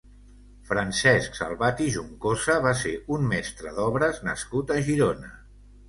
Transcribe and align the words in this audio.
Francesc 0.69 1.37
Salvat 1.41 1.83
i 1.87 1.91
Juncosa 1.97 2.57
va 2.65 2.73
ser 2.83 2.97
un 3.19 3.31
mestre 3.35 3.79
d'obres 3.79 4.27
nascut 4.33 4.79
a 4.79 4.85
Girona. 4.93 5.37